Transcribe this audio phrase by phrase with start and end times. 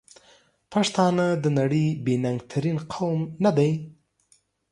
[0.71, 3.71] پښتانه د نړۍ بې ننګ ترین قوم ندی؟!